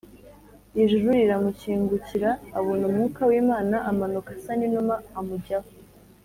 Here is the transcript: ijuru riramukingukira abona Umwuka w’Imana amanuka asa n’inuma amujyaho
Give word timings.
ijuru 0.81 1.05
riramukingukira 1.19 2.29
abona 2.57 2.83
Umwuka 2.89 3.21
w’Imana 3.29 3.75
amanuka 3.89 4.29
asa 4.37 4.51
n’inuma 4.59 4.95
amujyaho 5.19 5.69